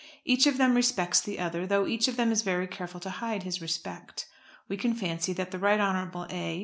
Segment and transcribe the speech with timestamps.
[0.25, 3.43] Each of them respects the other, though each of them is very careful to hide
[3.43, 4.25] his respect.
[4.67, 6.59] We can fancy that the Right Honourable A.